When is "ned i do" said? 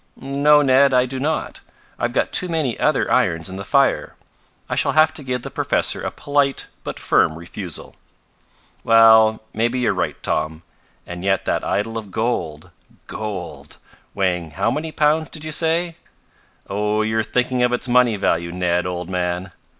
0.63-1.19